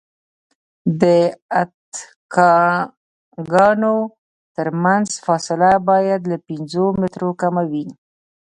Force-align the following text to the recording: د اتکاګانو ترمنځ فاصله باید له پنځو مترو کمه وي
د 1.01 1.03
اتکاګانو 1.61 3.95
ترمنځ 4.55 5.07
فاصله 5.25 5.71
باید 5.89 6.21
له 6.31 6.37
پنځو 6.47 6.83
مترو 6.99 7.29
کمه 7.41 7.63
وي 7.71 7.87